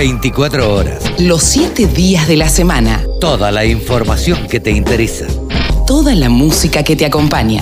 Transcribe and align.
24 0.00 0.74
horas. 0.74 1.20
Los 1.20 1.42
7 1.42 1.86
días 1.88 2.26
de 2.26 2.38
la 2.38 2.48
semana. 2.48 3.04
Toda 3.20 3.52
la 3.52 3.66
información 3.66 4.48
que 4.48 4.58
te 4.58 4.70
interesa. 4.70 5.26
Toda 5.86 6.14
la 6.14 6.30
música 6.30 6.82
que 6.82 6.96
te 6.96 7.04
acompaña. 7.04 7.60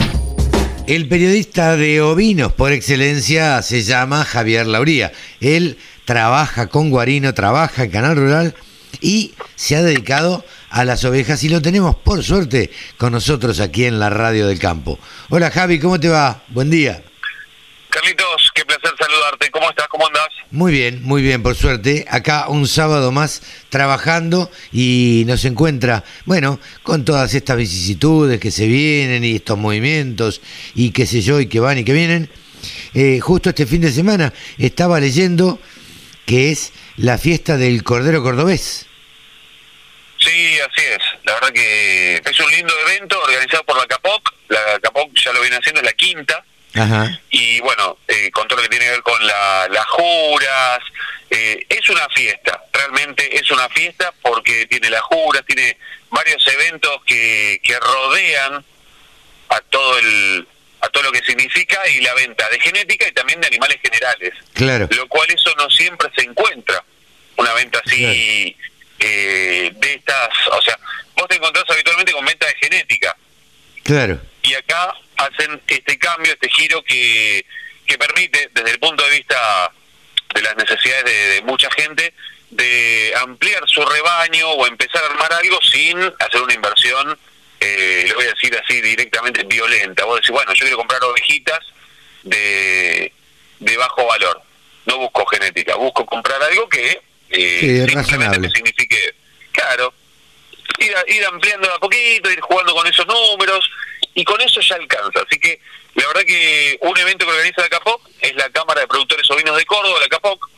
El 0.87 1.09
periodista 1.09 1.77
de 1.77 2.01
ovinos 2.01 2.53
por 2.53 2.71
excelencia 2.71 3.61
se 3.63 3.83
llama 3.83 4.25
Javier 4.25 4.69
Lauría. 4.69 5.11
Él 5.41 5.79
trabaja 6.05 6.69
con 6.69 6.91
Guarino, 6.91 7.35
trabaja 7.35 7.83
en 7.83 7.91
Canal 7.91 8.15
Rural 8.15 8.55
y 9.01 9.35
se 9.57 9.75
ha 9.75 9.83
dedicado 9.83 10.45
a 10.71 10.85
las 10.85 11.05
ovejas 11.05 11.43
y 11.43 11.49
lo 11.49 11.61
tenemos 11.61 11.97
por 11.97 12.23
suerte 12.23 12.71
con 12.99 13.11
nosotros 13.11 13.59
aquí 13.59 13.85
en 13.85 13.99
la 13.99 14.11
radio 14.11 14.47
del 14.47 14.61
campo. 14.61 15.01
Hola 15.29 15.51
Javi, 15.51 15.81
¿cómo 15.81 15.99
te 15.99 16.09
va? 16.09 16.41
Buen 16.51 16.71
día. 16.71 17.03
Carlitos, 17.91 18.51
qué 18.55 18.65
placer 18.65 18.93
saludarte. 18.97 19.51
¿Cómo 19.51 19.69
estás? 19.71 19.89
¿Cómo 19.89 20.07
andás? 20.07 20.29
Muy 20.59 20.73
bien, 20.73 21.05
muy 21.05 21.23
bien, 21.23 21.41
por 21.41 21.55
suerte. 21.55 22.05
Acá 22.11 22.49
un 22.49 22.67
sábado 22.67 23.13
más 23.13 23.43
trabajando 23.69 24.51
y 24.73 25.23
nos 25.29 25.45
encuentra, 25.45 26.03
bueno, 26.25 26.59
con 26.83 27.05
todas 27.05 27.33
estas 27.35 27.57
vicisitudes 27.57 28.41
que 28.41 28.51
se 28.51 28.67
vienen 28.67 29.23
y 29.23 29.37
estos 29.37 29.57
movimientos 29.57 30.41
y 30.75 30.91
qué 30.91 31.07
sé 31.07 31.21
yo, 31.21 31.39
y 31.39 31.47
que 31.47 31.61
van 31.61 31.79
y 31.79 31.85
que 31.85 31.93
vienen. 31.93 32.29
Eh, 32.93 33.21
justo 33.21 33.51
este 33.51 33.67
fin 33.67 33.83
de 33.83 33.93
semana 33.93 34.33
estaba 34.59 34.99
leyendo 34.99 35.61
que 36.27 36.51
es 36.51 36.73
la 36.97 37.19
fiesta 37.19 37.57
del 37.57 37.85
Cordero 37.85 38.21
Cordobés. 38.25 38.85
Sí, 40.19 40.59
así 40.59 40.87
es. 40.89 40.99
La 41.23 41.35
verdad 41.35 41.53
que 41.53 42.17
es 42.17 42.41
un 42.41 42.51
lindo 42.51 42.75
evento 42.89 43.17
organizado 43.23 43.63
por 43.63 43.77
la 43.77 43.87
CAPOC. 43.87 44.35
La 44.49 44.81
CAPOC 44.83 45.13
ya 45.25 45.33
lo 45.33 45.41
viene 45.41 45.55
haciendo, 45.55 45.83
es 45.83 45.87
la 45.87 45.93
quinta. 45.93 46.45
Ajá. 46.81 47.21
Y 47.31 47.61
bueno, 47.61 47.99
eh, 48.09 48.31
con 48.31 48.47
todo 48.49 48.57
lo 48.59 48.63
que 48.63 48.69
tiene 48.71 48.85
que 48.87 48.91
ver 48.93 49.03
con 49.03 49.27
la- 49.27 49.69
las 49.71 49.87
juras, 49.87 50.79
eh, 51.31 51.65
es 51.69 51.89
una 51.91 52.09
fiesta, 52.11 52.63
realmente 52.73 53.37
es 53.39 53.51
una 53.51 53.69
fiesta 53.69 54.13
porque 54.23 54.67
tiene 54.67 54.89
las 54.91 55.03
juras, 55.03 55.43
tiene 55.47 55.77
varios 56.11 56.47
eventos 56.49 57.03
que, 57.05 57.61
que 57.63 57.79
rodean 57.79 58.65
a 59.51 59.61
todo 59.71 59.99
el 59.99 60.47
a 60.81 60.89
todo 60.91 61.03
lo 61.03 61.11
que 61.13 61.23
significa 61.25 61.81
y 61.89 62.01
la 62.03 62.15
venta 62.15 62.49
de 62.51 62.61
genética 62.61 63.09
y 63.09 63.13
también 63.13 63.41
de 63.41 63.49
animales 63.49 63.79
generales. 63.83 64.33
Claro, 64.55 64.87
lo 64.93 65.09
cual 65.09 65.29
eso 65.29 65.53
no 65.57 65.69
siempre 65.71 66.09
se 66.17 66.23
encuentra 66.23 66.85
una 67.37 67.53
venta 67.55 67.81
así 67.85 68.57
eh, 69.01 69.71
de 69.75 69.95
estas 69.95 70.29
o 70.53 70.63
sea 70.63 70.79
vos 71.17 71.29
te 71.29 71.37
encontrás 71.37 71.65
habitualmente 71.69 72.13
con 72.13 72.25
venta 72.25 72.47
de 72.47 72.55
genética 72.61 73.17
claro. 73.89 74.21
y 74.43 74.55
acá 74.55 74.95
hacen 75.17 75.61
este 75.67 75.99
cambio 75.99 76.33
este 76.33 76.49
giro 76.51 76.83
que 76.85 77.45
que 77.87 77.99
permite 77.99 78.51
desde 78.55 78.71
el 78.71 78.79
punto 78.79 79.03
de 79.05 79.11
vista 79.11 79.73
de 80.35 80.43
las 80.43 80.55
necesidades 80.57 81.05
de, 81.07 81.13
de 81.35 81.43
mucha 81.43 81.69
gente 81.73 82.15
de 82.51 83.13
ampliar 83.21 83.63
su 83.67 83.85
rebaño 83.85 84.49
o 84.51 84.67
empezar 84.67 85.03
a 85.03 85.07
armar 85.07 85.33
algo 85.33 85.59
sin 85.63 85.99
hacer 86.21 86.41
una 86.43 86.55
inversión 86.55 87.19
eh, 87.61 88.05
le 88.07 88.15
voy 88.15 88.25
a 88.27 88.35
decir 88.35 88.57
así 88.63 88.81
directamente 88.81 89.43
violenta 89.45 90.05
vos 90.05 90.17
decís 90.17 90.31
bueno 90.31 90.53
yo 90.55 90.61
quiero 90.65 90.77
comprar 90.77 91.03
ovejitas 91.03 91.59
de, 92.23 93.13
de 93.59 93.77
bajo 93.77 94.07
valor 94.07 94.41
no 94.87 94.99
busco 94.99 95.27
genética 95.27 95.75
busco 95.77 96.07
comprar 96.07 96.43
algo 96.43 96.69
que 96.69 97.01
eh, 97.31 97.59
Sí, 97.61 97.81
es 97.81 97.93
razonable. 97.95 98.49
signifique 98.51 99.15
claro 99.53 99.93
ir, 100.81 100.93
a- 100.97 101.13
ir 101.13 101.25
ampliando 101.27 101.73
a 101.73 101.79
poquito, 101.79 102.31
ir 102.31 102.41
jugando 102.41 102.75
con 102.75 102.87
esos 102.87 103.07
números, 103.07 103.69
y 104.15 104.25
con 104.25 104.41
eso 104.41 104.61
ya 104.61 104.77
alcanza. 104.77 105.21
Así 105.27 105.39
que 105.39 105.61
la 105.95 106.07
verdad 106.09 106.23
que 106.27 106.79
un 106.83 106.97
evento 106.99 107.25
que 107.27 107.33
organiza 107.33 107.63
la 107.63 107.69
CAPOC 107.69 108.01
es 108.21 108.35
la 108.37 108.49
Cámara 108.51 108.81
de 108.83 108.87
Productores 108.89 109.31
Ovinos 109.31 109.57
de 109.57 109.65
Córdoba, 109.65 109.99
la 110.01 110.09
CAPOC. 110.09 110.49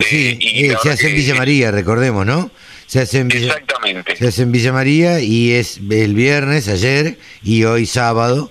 eh, 0.00 0.04
Sí, 0.08 0.38
y 0.40 0.64
eh, 0.70 0.76
se 0.82 0.90
hace 0.90 1.06
en 1.08 1.14
que- 1.14 1.20
Villa 1.20 1.34
María, 1.34 1.70
recordemos, 1.70 2.24
¿no? 2.26 2.50
Se 2.86 3.00
hace 3.00 3.18
en 3.18 3.28
Villa, 3.28 3.48
Exactamente. 3.48 4.16
se 4.16 4.28
hace 4.28 4.42
en 4.42 4.52
Villa 4.52 4.72
María 4.72 5.20
y 5.20 5.52
es 5.52 5.78
el 5.90 6.14
viernes, 6.14 6.68
ayer 6.68 7.18
y 7.42 7.64
hoy 7.64 7.84
sábado. 7.86 8.50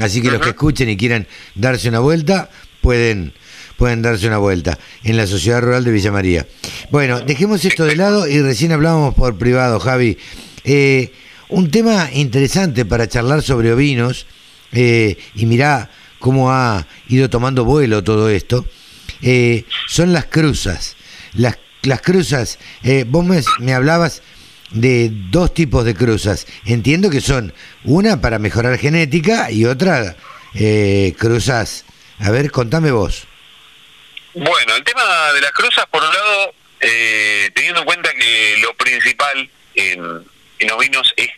Así 0.00 0.20
que 0.20 0.30
los 0.30 0.42
que 0.42 0.50
escuchen 0.50 0.88
y 0.90 0.96
quieran 0.98 1.26
darse 1.54 1.88
una 1.88 2.00
vuelta, 2.00 2.50
pueden, 2.82 3.32
pueden 3.78 4.02
darse 4.02 4.26
una 4.26 4.36
vuelta 4.38 4.78
en 5.04 5.16
la 5.16 5.26
Sociedad 5.26 5.62
Rural 5.62 5.84
de 5.84 5.90
Villa 5.92 6.12
María. 6.12 6.46
Bueno, 6.90 7.20
dejemos 7.20 7.64
esto 7.64 7.84
de 7.86 7.96
lado 7.96 8.26
y 8.28 8.42
recién 8.42 8.72
hablábamos 8.72 9.14
por 9.14 9.38
privado, 9.38 9.80
Javi. 9.80 10.18
Eh, 10.70 11.12
un 11.48 11.70
tema 11.70 12.10
interesante 12.12 12.84
para 12.84 13.08
charlar 13.08 13.42
sobre 13.42 13.72
ovinos, 13.72 14.26
eh, 14.72 15.16
y 15.34 15.46
mirá 15.46 15.90
cómo 16.18 16.50
ha 16.52 16.86
ido 17.08 17.30
tomando 17.30 17.64
vuelo 17.64 18.04
todo 18.04 18.28
esto, 18.28 18.66
eh, 19.22 19.64
son 19.86 20.12
las 20.12 20.26
cruzas. 20.26 20.96
Las, 21.32 21.58
las 21.82 22.02
cruzas, 22.02 22.58
eh, 22.82 23.04
vos 23.06 23.24
me, 23.24 23.72
hablabas 23.72 24.22
de 24.70 25.10
dos 25.30 25.54
tipos 25.54 25.86
de 25.86 25.94
cruzas. 25.94 26.46
Entiendo 26.66 27.08
que 27.08 27.22
son 27.22 27.54
una 27.84 28.20
para 28.20 28.38
mejorar 28.38 28.78
genética 28.78 29.50
y 29.50 29.64
otra 29.64 30.16
eh, 30.54 31.14
cruzas. 31.18 31.86
A 32.18 32.30
ver, 32.30 32.50
contame 32.50 32.90
vos. 32.90 33.26
Bueno, 34.34 34.76
el 34.76 34.84
tema 34.84 35.32
de 35.32 35.40
las 35.40 35.52
cruzas, 35.52 35.86
por 35.90 36.02
un 36.02 36.12
lado, 36.12 36.54
eh, 36.80 37.50
teniendo 37.54 37.80
en 37.80 37.86
cuenta 37.86 38.10
que 38.12 38.56
lo 38.60 38.74
principal 38.74 39.50
en, 39.74 40.24
en 40.58 40.70
ovinos 40.70 41.12
es 41.16 41.28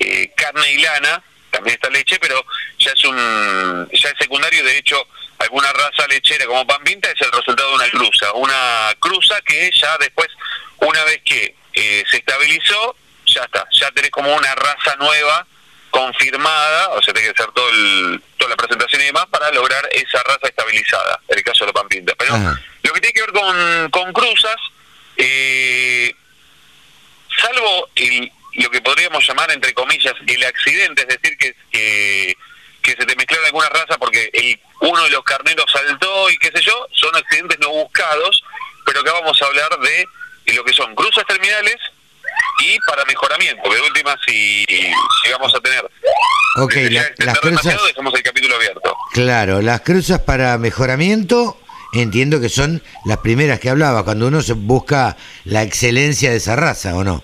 eh, 0.00 0.30
carne 0.36 0.72
y 0.72 0.78
lana, 0.78 1.22
también 1.50 1.74
está 1.74 1.90
leche, 1.90 2.18
pero 2.20 2.44
ya 2.78 2.92
es 2.92 3.04
un 3.04 3.88
ya 3.92 4.08
es 4.10 4.14
secundario, 4.18 4.62
de 4.64 4.78
hecho, 4.78 5.02
alguna 5.38 5.72
raza 5.72 6.06
lechera 6.08 6.46
como 6.46 6.66
pan 6.66 6.82
pinta 6.84 7.10
es 7.10 7.20
el 7.20 7.32
resultado 7.32 7.70
de 7.70 7.74
una 7.76 7.90
cruza, 7.90 8.32
una 8.34 8.94
cruza 9.00 9.40
que 9.42 9.70
ya 9.72 9.96
después, 9.98 10.28
una 10.78 11.02
vez 11.04 11.20
que 11.24 11.54
eh, 11.74 12.04
se 12.10 12.18
estabilizó, 12.18 12.96
ya 13.26 13.42
está, 13.44 13.66
ya 13.72 13.90
tenés 13.92 14.10
como 14.10 14.34
una 14.34 14.54
raza 14.54 14.96
nueva 14.96 15.46
confirmada, 15.90 16.90
o 16.90 17.02
sea, 17.02 17.14
tiene 17.14 17.28
que 17.32 17.40
hacer 17.42 17.52
todo 17.52 17.68
el, 17.70 18.22
toda 18.36 18.50
la 18.50 18.56
presentación 18.56 19.00
y 19.02 19.06
demás 19.06 19.26
para 19.30 19.50
lograr 19.52 19.88
esa 19.92 20.22
raza 20.22 20.46
estabilizada, 20.48 21.20
en 21.28 21.38
el 21.38 21.44
caso 21.44 21.64
de 21.64 21.68
la 21.68 21.72
pan 21.72 21.88
pinta. 21.88 22.14
Pero 22.18 22.34
Ajá. 22.34 22.60
lo 22.82 22.92
que 22.92 23.00
tiene 23.00 23.14
que 23.14 23.20
ver 23.22 23.32
con, 23.32 23.90
con 23.90 24.12
cruzas, 24.12 24.56
eh, 25.16 26.14
salvo 27.40 27.88
el- 27.96 28.30
lo 28.54 28.70
que 28.70 28.80
podríamos 28.80 29.26
llamar, 29.26 29.50
entre 29.50 29.72
comillas, 29.74 30.14
el 30.26 30.44
accidente, 30.44 31.02
es 31.02 31.08
decir, 31.08 31.36
que, 31.38 31.54
que, 31.70 32.36
que 32.82 32.90
se 32.92 33.06
te 33.06 33.16
mezclaron 33.16 33.46
alguna 33.46 33.68
raza 33.68 33.96
porque 33.98 34.30
el, 34.32 34.58
uno 34.80 35.04
de 35.04 35.10
los 35.10 35.22
carneros 35.24 35.66
saltó 35.72 36.30
y 36.30 36.36
qué 36.38 36.50
sé 36.54 36.62
yo, 36.62 36.86
son 36.92 37.14
accidentes 37.16 37.58
no 37.60 37.70
buscados, 37.70 38.42
pero 38.86 39.00
acá 39.00 39.12
vamos 39.12 39.40
a 39.42 39.46
hablar 39.46 39.70
de, 39.80 40.06
lo 40.54 40.64
que 40.64 40.72
son 40.72 40.94
cruzas 40.94 41.24
terminales 41.26 41.76
y 42.64 42.78
para 42.86 43.04
mejoramiento, 43.04 43.72
de 43.72 43.80
última 43.82 44.16
si 44.26 44.64
llegamos 45.24 45.54
a 45.54 45.60
tener. 45.60 45.84
Ok, 46.56 46.74
la- 46.90 47.10
las 47.18 47.38
cruzas, 47.40 47.76
dejamos 47.86 48.14
el 48.14 48.22
capítulo 48.22 48.56
abierto. 48.56 48.96
claro, 49.12 49.60
las 49.62 49.82
cruzas 49.82 50.20
para 50.20 50.56
mejoramiento, 50.58 51.60
entiendo 51.92 52.40
que 52.40 52.48
son 52.48 52.82
las 53.04 53.18
primeras 53.18 53.60
que 53.60 53.70
hablaba, 53.70 54.04
cuando 54.04 54.26
uno 54.26 54.42
se 54.42 54.54
busca 54.54 55.16
la 55.44 55.62
excelencia 55.62 56.30
de 56.30 56.36
esa 56.38 56.56
raza, 56.56 56.96
¿o 56.96 57.04
no? 57.04 57.22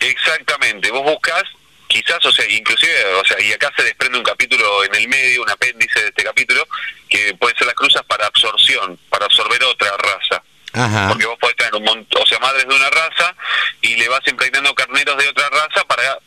Exactamente, 0.00 0.90
vos 0.90 1.02
buscas, 1.04 1.42
quizás, 1.86 2.24
o 2.24 2.32
sea, 2.32 2.48
inclusive, 2.48 3.04
o 3.14 3.24
sea, 3.24 3.40
y 3.40 3.52
acá 3.52 3.72
se 3.76 3.82
desprende 3.84 4.18
un 4.18 4.24
capítulo 4.24 4.84
en 4.84 4.94
el 4.94 5.08
medio, 5.08 5.42
un 5.42 5.50
apéndice 5.50 6.00
de 6.00 6.08
este 6.08 6.24
capítulo, 6.24 6.66
que 7.08 7.34
pueden 7.34 7.56
ser 7.56 7.66
las 7.66 7.74
cruzas 7.76 8.02
para 8.04 8.26
absorción, 8.26 8.98
para 9.08 9.26
absorber 9.26 9.62
otra 9.64 9.96
raza. 9.98 10.42
Ajá. 10.72 11.08
Porque 11.08 11.26
vos 11.26 11.36
podés 11.38 11.56
tener 11.56 11.74
un 11.74 11.82
montón, 11.84 12.22
o 12.22 12.26
sea, 12.26 12.38
madres 12.38 12.66
de 12.66 12.74
una 12.74 12.88
raza 12.90 13.34
y 13.80 13.96
le 13.96 14.08
vas 14.08 14.20
impregnando 14.26 14.72
carneros 14.74 15.16
de 15.18 15.28
otra 15.28 15.48
raza 15.50 15.84
para 15.84 16.18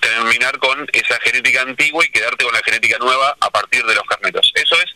terminar 0.00 0.58
con 0.58 0.86
esa 0.92 1.18
genética 1.20 1.62
antigua 1.62 2.04
y 2.04 2.10
quedarte 2.10 2.44
con 2.44 2.52
la 2.52 2.62
genética 2.62 2.98
nueva 2.98 3.36
a 3.40 3.50
partir 3.50 3.84
de 3.86 3.94
los 3.94 4.04
carneros. 4.04 4.52
Eso 4.54 4.76
es 4.80 4.86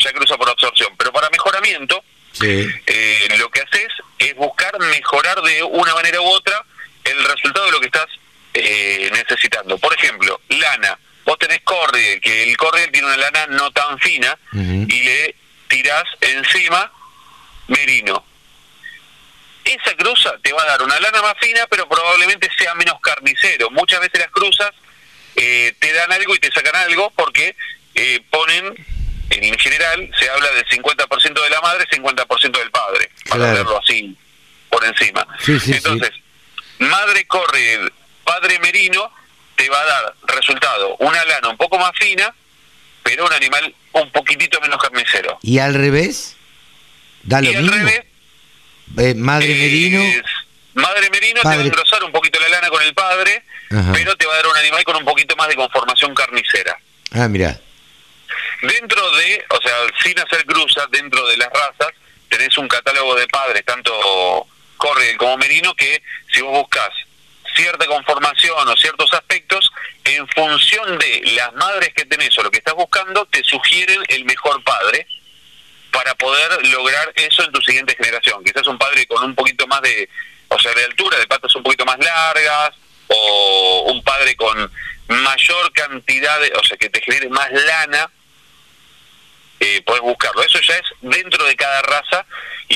ya 0.00 0.12
cruza 0.12 0.36
por 0.36 0.48
absorción. 0.50 0.92
Pero 0.98 1.12
para 1.12 1.30
mejoramiento, 1.30 2.04
Sí. 2.32 2.68
eh, 2.86 3.28
lo 3.38 3.48
que 3.50 3.60
haces 3.62 3.88
es 4.18 4.34
buscar 4.34 4.78
mejorar 4.80 5.40
de 5.42 5.62
una 5.62 5.94
manera 5.94 6.20
u 6.20 6.26
otra 6.26 6.64
el 7.10 7.24
resultado 7.24 7.66
de 7.66 7.72
lo 7.72 7.80
que 7.80 7.86
estás 7.86 8.06
eh, 8.54 9.10
necesitando. 9.12 9.78
Por 9.78 9.94
ejemplo, 9.94 10.40
lana. 10.48 10.98
Vos 11.24 11.38
tenés 11.38 11.60
cordial, 11.62 12.20
que 12.20 12.42
el 12.44 12.56
cordial 12.56 12.90
tiene 12.90 13.06
una 13.06 13.16
lana 13.18 13.46
no 13.48 13.70
tan 13.72 13.98
fina 13.98 14.36
y 14.52 15.02
le 15.02 15.34
tirás 15.68 16.04
encima 16.22 16.90
merino. 17.66 18.24
Esa 19.64 19.94
cruza 19.96 20.32
te 20.42 20.52
va 20.54 20.62
a 20.62 20.66
dar 20.66 20.82
una 20.82 20.98
lana 20.98 21.20
más 21.20 21.34
fina, 21.40 21.66
pero 21.68 21.86
probablemente 21.86 22.48
sea 22.56 22.74
menos 22.74 22.98
carnicero. 23.02 23.70
Muchas 23.70 24.00
veces 24.00 24.18
las 24.20 24.30
cruzas 24.30 24.70
eh, 25.36 25.74
te 25.78 25.92
dan 25.92 26.10
algo 26.10 26.34
y 26.34 26.38
te 26.38 26.50
sacan 26.50 26.74
algo 26.76 27.10
porque 27.14 27.54
eh, 27.94 28.20
ponen, 28.30 28.74
en 29.28 29.58
general, 29.58 30.10
se 30.18 30.30
habla 30.30 30.50
del 30.52 30.64
50% 30.66 31.42
de 31.42 31.50
la 31.50 31.60
madre, 31.60 31.86
50% 31.90 32.50
del 32.58 32.70
padre, 32.70 33.10
para 33.28 33.36
Claro. 33.44 33.56
verlo 33.58 33.78
así 33.78 34.16
por 34.70 34.82
encima. 34.86 35.26
Sí, 35.44 35.60
sí, 35.60 35.72
Entonces, 35.74 36.12
madre 36.78 37.26
corre, 37.26 37.90
padre 38.24 38.58
merino, 38.60 39.12
te 39.56 39.68
va 39.68 39.80
a 39.80 39.84
dar 39.86 40.14
resultado 40.26 40.96
una 41.00 41.24
lana 41.24 41.48
un 41.48 41.56
poco 41.56 41.78
más 41.78 41.92
fina, 41.98 42.32
pero 43.02 43.26
un 43.26 43.32
animal 43.32 43.74
un 43.92 44.10
poquitito 44.12 44.60
menos 44.60 44.80
carnicero. 44.80 45.38
¿Y 45.42 45.58
al 45.58 45.74
revés? 45.74 46.36
¿Da 47.22 47.40
lo 47.40 47.50
y 47.50 47.54
al 47.54 47.66
revés, 47.68 48.02
Eh, 48.98 49.14
madre 49.14 49.48
merino. 49.54 50.00
Madre 50.74 51.10
merino 51.10 51.40
te 51.42 51.48
va 51.48 51.54
a 51.54 51.60
engrosar 51.60 52.04
un 52.04 52.12
poquito 52.12 52.38
la 52.40 52.48
lana 52.48 52.68
con 52.68 52.80
el 52.82 52.94
padre, 52.94 53.42
Ajá. 53.70 53.92
pero 53.92 54.16
te 54.16 54.26
va 54.26 54.32
a 54.34 54.36
dar 54.36 54.46
un 54.46 54.56
animal 54.56 54.84
con 54.84 54.96
un 54.96 55.04
poquito 55.04 55.34
más 55.36 55.48
de 55.48 55.56
conformación 55.56 56.14
carnicera. 56.14 56.78
Ah, 57.12 57.26
mira. 57.28 57.58
Dentro 58.62 59.10
de, 59.16 59.44
o 59.50 59.60
sea, 59.60 59.74
sin 60.02 60.18
hacer 60.20 60.44
cruza, 60.46 60.86
dentro 60.90 61.26
de 61.26 61.36
las 61.36 61.48
razas, 61.50 61.92
tenés 62.28 62.56
un 62.58 62.68
catálogo 62.68 63.14
de 63.16 63.26
padres, 63.28 63.64
tanto 63.64 64.46
Corriel 64.78 65.18
como 65.18 65.36
Merino, 65.36 65.74
que 65.74 66.02
si 66.32 66.40
vos 66.40 66.52
buscas 66.52 66.90
cierta 67.54 67.86
conformación 67.86 68.68
o 68.68 68.76
ciertos 68.76 69.12
aspectos, 69.12 69.70
en 70.04 70.26
función 70.28 70.98
de 70.98 71.22
las 71.34 71.52
madres 71.54 71.92
que 71.94 72.04
tenés 72.06 72.36
o 72.38 72.42
lo 72.42 72.50
que 72.50 72.58
estás 72.58 72.74
buscando, 72.74 73.26
te 73.26 73.42
sugieren 73.44 74.02
el 74.08 74.24
mejor 74.24 74.62
padre 74.64 75.06
para 75.90 76.14
poder 76.14 76.66
lograr 76.68 77.12
eso 77.16 77.42
en 77.42 77.52
tu 77.52 77.60
siguiente 77.60 77.96
generación. 77.96 78.42
Quizás 78.44 78.66
un 78.66 78.78
padre 78.78 79.06
con 79.06 79.22
un 79.24 79.34
poquito 79.34 79.66
más 79.66 79.82
de, 79.82 80.08
o 80.48 80.58
sea, 80.58 80.72
de 80.74 80.84
altura, 80.84 81.18
de 81.18 81.26
patas 81.26 81.54
un 81.56 81.62
poquito 81.62 81.84
más 81.84 81.98
largas, 81.98 82.74
o 83.08 83.84
un 83.92 84.02
padre 84.04 84.36
con 84.36 84.70
mayor 85.08 85.72
cantidad 85.72 86.40
de, 86.40 86.52
o 86.54 86.64
sea, 86.64 86.76
que 86.76 86.90
te 86.90 87.00
genere 87.00 87.28
más 87.28 87.50
lana, 87.50 88.10
eh, 89.60 89.82
podés 89.84 90.02
buscarlo. 90.02 90.42
Eso 90.42 90.60
ya 90.60 90.74
es 90.76 90.86
dentro 91.00 91.44
de 91.44 91.56
cada 91.56 91.82
raza 91.82 92.26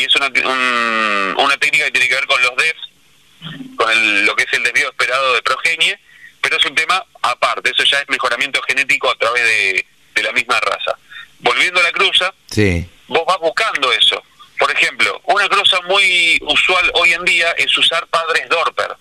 y 0.03 0.07
es 0.07 0.17
una, 0.17 0.27
un- 0.27 1.35
una 1.39 1.57
técnica 1.59 1.85
que 1.87 1.91
tiene 1.93 2.09
que 2.09 2.15
ver 2.15 2.27
con 2.27 2.43
los 2.43 2.57
DEFs, 2.57 3.77
con 3.77 3.91
el- 3.91 4.25
lo 4.27 4.35
que 4.37 4.43
es 4.45 4.53
el 4.53 4.63
desvío 4.65 4.89
esperado 4.91 5.35
de 5.35 5.43
progenie, 5.43 5.99
pero 6.41 6.57
es 6.57 6.65
un 6.65 6.75
tema 6.75 7.05
aparte. 7.23 7.71
Eso 7.71 7.85
ya 7.85 8.01
es 8.01 8.09
mejoramiento 8.09 8.61
genético 8.63 9.11
a 9.11 9.15
través 9.17 9.43
de, 9.45 9.87
de 10.15 10.23
la 10.23 10.33
misma 10.33 10.59
raza. 10.61 10.97
Volviendo 11.39 11.81
a 11.81 11.83
la 11.85 11.93
cruza, 11.93 12.33
Sí. 12.51 12.87
vos 13.09 13.23
vas 13.27 13.39
buscando 13.39 13.93
eso. 13.93 14.23
Por 14.59 14.71
ejemplo, 14.71 15.21
una 15.25 15.49
cruza 15.49 15.81
muy 15.83 16.39
usual 16.43 16.91
hoy 16.95 17.13
en 17.13 17.25
día 17.25 17.51
es 17.53 17.77
usar 17.77 18.07
padres 18.07 18.49
Dorper 18.49 18.95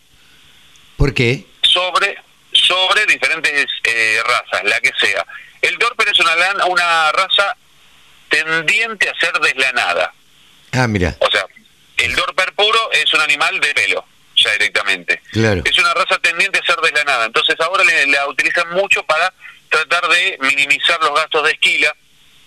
¿Por 0.97 1.13
qué? 1.13 1.45
sobre 1.63 2.17
sobre 2.53 3.05
diferentes 3.05 3.65
eh, 3.83 4.19
razas, 4.25 4.63
la 4.65 4.79
que 4.81 4.91
sea. 4.99 5.25
El 5.61 5.77
Dorper 5.77 6.09
es 6.09 6.19
una 6.19 6.33
una 6.65 7.11
raza 7.11 7.55
tendiente 8.29 9.09
a 9.09 9.13
ser 9.19 9.33
deslanada. 9.39 10.13
Ah, 10.71 10.87
mira. 10.87 11.15
O 11.19 11.29
sea, 11.29 11.45
el 11.97 12.15
Dorper 12.15 12.53
puro 12.53 12.91
es 12.93 13.13
un 13.13 13.21
animal 13.21 13.59
de 13.59 13.73
pelo, 13.73 14.05
ya 14.35 14.51
directamente. 14.53 15.21
Claro. 15.31 15.61
Es 15.65 15.77
una 15.77 15.93
raza 15.93 16.17
tendiente 16.19 16.59
a 16.59 16.65
ser 16.65 16.77
deslanada. 16.81 17.25
Entonces 17.25 17.55
ahora 17.59 17.83
le- 17.83 18.07
la 18.07 18.27
utilizan 18.27 18.69
mucho 18.71 19.03
para 19.03 19.33
tratar 19.69 20.07
de 20.07 20.37
minimizar 20.41 20.99
los 21.01 21.13
gastos 21.15 21.43
de 21.45 21.51
esquila, 21.51 21.93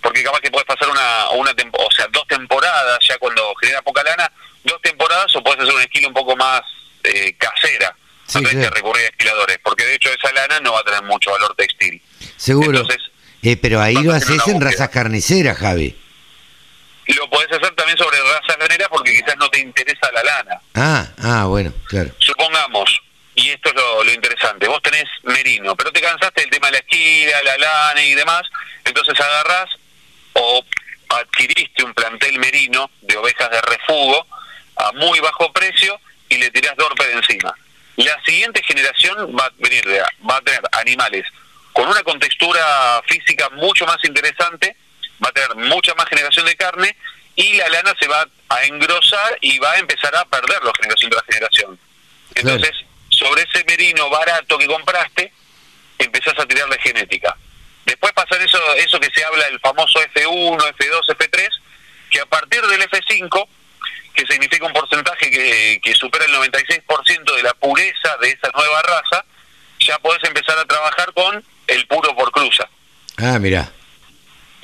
porque 0.02 0.22
capaz 0.22 0.40
que 0.40 0.50
puedes 0.50 0.66
pasar 0.66 0.88
una, 0.90 1.30
una 1.30 1.50
o 1.72 1.90
sea, 1.92 2.06
dos 2.10 2.26
temporadas, 2.28 2.98
ya 3.08 3.16
cuando 3.18 3.54
genera 3.60 3.80
poca 3.82 4.02
lana, 4.02 4.30
dos 4.64 4.80
temporadas 4.82 5.34
o 5.36 5.42
puedes 5.42 5.60
hacer 5.60 5.74
una 5.74 5.84
esquila 5.84 6.08
un 6.08 6.14
poco 6.14 6.36
más 6.36 6.60
eh, 7.04 7.34
casera. 7.38 7.94
Sí, 8.26 8.38
no 8.40 8.48
tenés 8.48 8.52
claro. 8.64 8.70
que 8.70 8.76
recurrir 8.80 9.04
a 9.04 9.08
esquiladores, 9.08 9.58
porque 9.62 9.84
de 9.84 9.94
hecho 9.96 10.08
esa 10.10 10.32
lana 10.32 10.58
no 10.60 10.72
va 10.72 10.80
a 10.80 10.84
tener 10.84 11.02
mucho 11.02 11.30
valor 11.30 11.54
textil. 11.56 12.00
Seguro. 12.36 12.80
Entonces, 12.80 13.02
Eh, 13.42 13.58
pero 13.58 13.80
ahí 13.82 13.94
lo 14.02 14.14
haces 14.14 14.46
en 14.48 14.60
razas 14.62 14.88
carniceras, 14.88 15.58
Javi. 15.58 15.94
Lo 17.12 17.28
podés 17.28 17.52
hacer 17.52 17.74
también 17.74 17.98
sobre 17.98 18.18
razas 18.18 18.58
laneras 18.58 18.88
porque 18.88 19.12
quizás 19.12 19.36
no 19.36 19.48
te 19.48 19.60
interesa 19.60 20.10
la 20.12 20.22
lana. 20.22 20.60
Ah, 20.74 21.06
ah, 21.22 21.44
bueno, 21.46 21.72
claro. 21.86 22.10
supongamos, 22.18 23.00
y 23.34 23.50
esto 23.50 23.68
es 23.68 23.74
lo, 23.74 24.04
lo 24.04 24.12
interesante, 24.12 24.66
vos 24.68 24.80
tenés 24.82 25.04
merino, 25.22 25.76
pero 25.76 25.92
te 25.92 26.00
cansaste 26.00 26.40
del 26.42 26.50
tema 26.50 26.68
de 26.68 26.72
la 26.72 26.78
esquila, 26.78 27.42
la 27.42 27.58
lana 27.58 28.02
y 28.02 28.14
demás, 28.14 28.42
entonces 28.84 29.18
agarrás 29.20 29.68
o 30.34 30.64
adquiriste 31.10 31.84
un 31.84 31.94
plantel 31.94 32.38
merino 32.38 32.90
de 33.02 33.16
ovejas 33.16 33.50
de 33.50 33.60
refugo 33.60 34.26
a 34.76 34.92
muy 34.92 35.20
bajo 35.20 35.52
precio 35.52 36.00
y 36.28 36.38
le 36.38 36.50
tirás 36.50 36.76
Dorper 36.76 37.10
encima. 37.10 37.54
La 37.96 38.20
siguiente 38.24 38.62
generación 38.64 39.36
va 39.38 39.44
a 39.46 39.52
venir, 39.58 39.84
va 40.28 40.36
a 40.36 40.40
tener 40.40 40.62
animales 40.72 41.24
con 41.72 41.88
una 41.88 42.02
contextura 42.02 43.02
física 43.06 43.48
mucho 43.50 43.86
más 43.86 43.98
interesante, 44.04 44.76
va 45.22 45.28
a 45.28 45.32
tener 45.32 45.54
mucha 45.56 45.94
más 45.94 46.08
generación 46.08 46.46
de 46.46 46.56
carne 46.56 46.96
y 47.36 47.54
la 47.54 47.68
lana 47.68 47.94
se 47.98 48.06
va 48.06 48.26
a 48.48 48.64
engrosar 48.64 49.38
y 49.40 49.58
va 49.58 49.72
a 49.72 49.78
empezar 49.78 50.14
a 50.16 50.24
perderlo 50.24 50.72
generación 50.80 51.10
tras 51.10 51.24
generación. 51.24 51.78
Entonces, 52.34 52.72
sobre 53.10 53.42
ese 53.42 53.64
merino 53.64 54.08
barato 54.10 54.58
que 54.58 54.66
compraste, 54.66 55.32
empezás 55.98 56.38
a 56.38 56.46
tirarle 56.46 56.78
genética. 56.78 57.36
Después 57.84 58.12
pasar 58.12 58.40
eso, 58.40 58.58
eso 58.76 58.98
que 58.98 59.10
se 59.14 59.24
habla, 59.24 59.46
el 59.46 59.60
famoso 59.60 60.00
F1, 60.00 60.58
F2, 60.76 61.16
F3, 61.16 61.48
que 62.10 62.20
a 62.20 62.26
partir 62.26 62.62
del 62.62 62.80
F5, 62.82 63.48
que 64.14 64.26
significa 64.26 64.66
un 64.66 64.72
porcentaje 64.72 65.30
que, 65.30 65.80
que 65.82 65.94
supera 65.94 66.24
el 66.24 66.32
96% 66.32 67.36
de 67.36 67.42
la 67.42 67.54
pureza 67.54 68.16
de 68.20 68.30
esa 68.30 68.50
nueva 68.54 68.82
raza, 68.82 69.24
ya 69.80 69.98
podés 69.98 70.22
empezar 70.24 70.58
a 70.58 70.64
trabajar 70.64 71.12
con 71.12 71.44
el 71.66 71.86
puro 71.86 72.14
por 72.14 72.30
cruza. 72.30 72.68
Ah, 73.18 73.38
mira. 73.38 73.70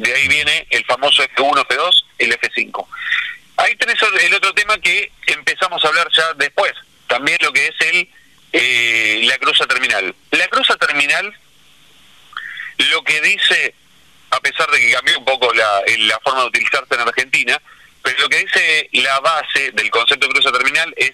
De 0.00 0.14
ahí 0.14 0.28
viene 0.28 0.66
el 0.70 0.84
famoso 0.86 1.22
F1, 1.22 1.66
F2, 1.66 2.04
el 2.18 2.32
F5. 2.38 2.86
Ahí 3.56 3.76
tenés 3.76 3.98
el 4.22 4.34
otro 4.34 4.52
tema 4.54 4.78
que 4.78 5.12
empezamos 5.26 5.84
a 5.84 5.88
hablar 5.88 6.08
ya 6.16 6.32
después, 6.34 6.72
también 7.06 7.36
lo 7.42 7.52
que 7.52 7.66
es 7.66 7.74
el 7.80 8.08
eh, 8.52 9.20
la 9.24 9.38
cruza 9.38 9.66
terminal. 9.66 10.14
La 10.30 10.48
cruza 10.48 10.76
terminal, 10.76 11.32
lo 12.90 13.04
que 13.04 13.20
dice, 13.20 13.74
a 14.30 14.40
pesar 14.40 14.70
de 14.70 14.80
que 14.80 14.92
cambió 14.92 15.18
un 15.18 15.24
poco 15.24 15.52
la, 15.54 15.82
la 15.98 16.18
forma 16.20 16.40
de 16.42 16.46
utilizarse 16.48 16.94
en 16.94 17.00
Argentina, 17.00 17.60
pero 18.02 18.18
lo 18.20 18.28
que 18.28 18.38
dice 18.38 18.88
la 18.94 19.20
base 19.20 19.70
del 19.72 19.90
concepto 19.90 20.26
de 20.26 20.32
cruza 20.32 20.50
terminal 20.52 20.92
es 20.96 21.12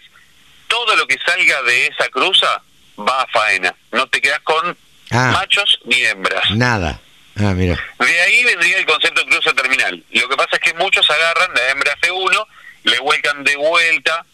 todo 0.69 0.95
lo 0.97 1.07
que 1.07 1.19
salga 1.19 1.63
de 1.63 1.87
esa 1.89 2.09
cruza 2.09 2.63
va 2.99 3.23
a 3.23 3.27
faena. 3.27 3.75
No 3.93 4.07
te 4.09 4.21
quedas 4.21 4.41
con 4.41 4.77
Ah. 5.11 5.31
machos 5.33 5.79
ni 5.85 6.03
hembras. 6.03 6.51
Nada. 6.51 7.01
Ah, 7.39 7.53
mira. 7.55 7.79
De 7.99 8.21
ahí 8.23 8.45
vendría 8.45 8.79
el 8.79 8.87
concepto 8.87 9.21
de 9.23 9.29
cruza 9.31 9.53
terminal. 9.53 10.03
Lo 10.11 10.29
que 10.29 10.37
pasa 10.37 10.51
es 10.57 10.61
que 10.61 10.75
muchos 10.75 11.09
agarran 11.11 11.51
la 11.55 11.71
hembra 11.71 11.97
F1, 12.01 12.47
le 12.85 12.99
vuelcan 13.01 13.45
de 13.45 13.57
vuelta 13.57 14.25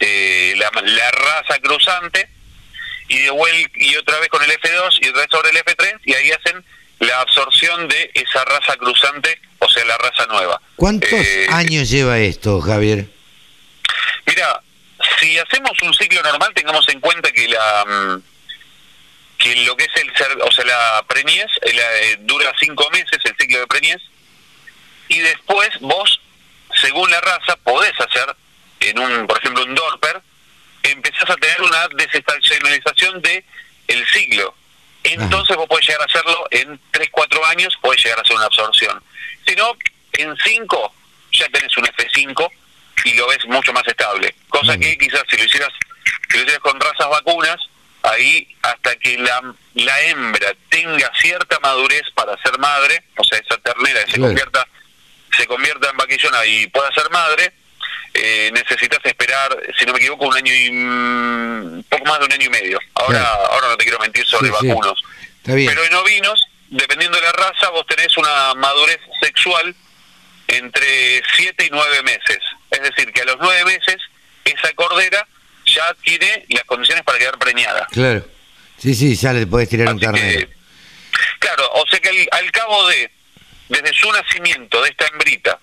eh, 0.00 0.54
la, 0.56 0.70
la 0.82 1.10
raza 1.10 1.58
cruzante 1.60 2.28
y 3.08 3.18
de 3.18 3.30
vuel- 3.32 3.70
y 3.74 3.96
otra 3.96 4.18
vez 4.20 4.28
con 4.28 4.42
el 4.42 4.50
F2 4.50 4.98
y 5.02 5.08
otra 5.08 5.20
vez 5.22 5.30
sobre 5.30 5.50
el 5.50 5.56
F3 5.56 6.00
y 6.04 6.14
ahí 6.14 6.30
hacen 6.30 6.64
la 7.00 7.20
absorción 7.20 7.86
de 7.88 8.10
esa 8.14 8.44
raza 8.44 8.76
cruzante, 8.76 9.40
o 9.60 9.68
sea, 9.68 9.84
la 9.84 9.96
raza 9.98 10.26
nueva. 10.26 10.60
¿Cuántos 10.76 11.10
Eh, 11.12 11.46
años 11.50 11.88
lleva 11.90 12.18
esto, 12.18 12.60
Javier? 12.60 13.06
Mira, 14.26 14.60
si 15.20 15.38
hacemos 15.38 15.72
un 15.82 15.94
ciclo 15.94 16.22
normal, 16.22 16.52
tengamos 16.54 16.88
en 16.88 17.00
cuenta 17.00 17.30
que 17.30 17.46
la 17.48 17.84
mm, 17.86 18.22
que 19.54 19.64
lo 19.64 19.76
que 19.76 19.84
es 19.84 20.02
el 20.02 20.12
o 20.42 20.52
sea, 20.52 20.64
la 20.64 21.04
preñez 21.08 21.46
eh, 21.62 21.72
la, 21.72 21.96
eh, 22.02 22.16
dura 22.20 22.52
cinco 22.58 22.88
meses 22.90 23.18
el 23.24 23.36
ciclo 23.38 23.60
de 23.60 23.66
preñez 23.66 24.02
y 25.08 25.18
después 25.20 25.70
vos, 25.80 26.20
según 26.80 27.10
la 27.10 27.20
raza, 27.20 27.56
podés 27.64 27.98
hacer 27.98 28.36
en 28.80 28.98
un, 28.98 29.26
por 29.26 29.38
ejemplo, 29.38 29.64
un 29.64 29.74
Dorper, 29.74 30.20
empezás 30.82 31.30
a 31.30 31.36
tener 31.36 31.62
una 31.62 31.88
desestacionalización 31.96 33.20
de 33.22 33.44
el 33.88 34.06
ciclo. 34.08 34.54
Entonces 35.02 35.56
vos 35.56 35.66
podés 35.66 35.86
llegar 35.86 36.02
a 36.02 36.04
hacerlo 36.04 36.46
en 36.50 36.78
3, 36.90 37.08
4 37.10 37.46
años, 37.46 37.74
podés 37.80 38.04
llegar 38.04 38.18
a 38.18 38.22
hacer 38.22 38.36
una 38.36 38.44
absorción. 38.44 39.02
Si 39.46 39.54
no, 39.54 39.76
en 40.12 40.36
5 40.36 40.94
ya 41.32 41.48
tenés 41.48 41.74
un 41.78 41.84
F5 41.86 42.50
y 43.04 43.14
lo 43.14 43.28
ves 43.28 43.46
mucho 43.46 43.72
más 43.72 43.86
estable. 43.86 44.34
Cosa 44.48 44.76
Mm. 44.76 44.80
que 44.80 44.98
quizás 44.98 45.22
si 45.30 45.38
lo 45.38 45.44
hicieras, 45.44 45.72
si 46.30 46.36
lo 46.36 46.42
hicieras 46.42 46.60
con 46.62 46.78
razas 46.78 47.08
vacunas, 47.08 47.56
ahí 48.10 48.48
hasta 48.62 48.96
que 48.96 49.18
la, 49.18 49.54
la 49.74 50.00
hembra 50.02 50.54
tenga 50.68 51.10
cierta 51.20 51.58
madurez 51.60 52.02
para 52.14 52.36
ser 52.42 52.58
madre, 52.58 53.02
o 53.16 53.24
sea, 53.24 53.38
esa 53.38 53.56
ternera 53.58 54.04
que 54.04 54.12
se 54.12 54.20
convierta 54.20 54.66
se 55.36 55.46
convierta 55.46 55.90
en 55.90 55.96
vaquillona 55.96 56.44
y 56.46 56.66
pueda 56.68 56.90
ser 56.92 57.08
madre, 57.10 57.52
eh, 58.14 58.50
necesitas 58.52 58.98
esperar, 59.04 59.56
si 59.78 59.84
no 59.86 59.92
me 59.92 59.98
equivoco, 59.98 60.26
un 60.26 60.34
año 60.36 60.52
y 60.52 60.70
mm, 60.72 61.82
poco 61.88 62.04
más 62.06 62.18
de 62.18 62.24
un 62.24 62.32
año 62.32 62.46
y 62.46 62.48
medio. 62.50 62.78
Ahora, 62.94 63.18
Claro. 63.20 63.46
ahora 63.52 63.68
no 63.68 63.76
te 63.76 63.84
quiero 63.84 63.98
mentir 64.00 64.26
sobre 64.26 64.48
Sí, 64.50 64.54
sí. 64.60 64.66
vacunos. 64.68 65.04
Está 65.42 65.54
bien. 65.54 65.68
Pero 65.68 65.84
en 65.84 65.94
ovinos, 65.94 66.42
dependiendo 66.70 67.18
de 67.18 67.22
la 67.24 67.32
raza, 67.32 67.68
vos 67.70 67.86
tenés 67.86 68.16
una 68.16 68.54
madurez 68.54 68.98
sexual 69.22 69.74
entre 70.48 71.22
7 71.36 71.66
y 71.66 71.70
9 71.70 72.02
meses. 72.02 72.38
Es 72.70 72.80
decir, 72.82 73.12
que 73.12 73.20
a 73.22 73.24
los 73.26 73.36
9 73.40 73.64
meses 73.66 73.96
esa 74.44 74.72
cordera 74.74 75.26
ya 75.78 75.94
tiene 76.02 76.44
las 76.48 76.64
condiciones 76.64 77.04
para 77.04 77.18
quedar 77.18 77.38
preñada. 77.38 77.86
Claro. 77.90 78.26
Sí, 78.78 78.94
sí, 78.94 79.14
ya 79.16 79.32
le 79.32 79.46
podés 79.46 79.68
tirar 79.68 79.88
un 79.92 79.98
carnero. 79.98 80.40
que, 80.40 80.48
claro, 81.38 81.70
o 81.72 81.86
sea 81.88 81.98
que 82.00 82.08
al, 82.08 82.28
al 82.44 82.50
cabo 82.52 82.86
de, 82.88 83.10
desde 83.68 83.92
su 83.94 84.10
nacimiento 84.12 84.80
de 84.82 84.90
esta 84.90 85.06
hembrita 85.08 85.58